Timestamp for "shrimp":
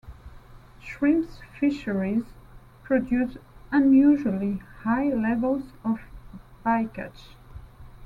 0.81-1.29